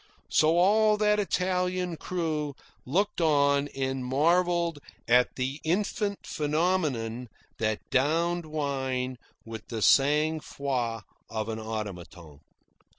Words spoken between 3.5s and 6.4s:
and marvelled at the infant